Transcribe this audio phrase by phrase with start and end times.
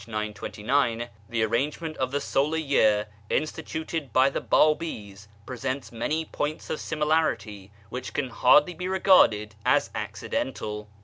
[0.07, 6.79] 929), the arrangement of the solar year instituted by the Babis presents many points of
[6.81, 10.89] similarity which can hardly be regarded as accidental.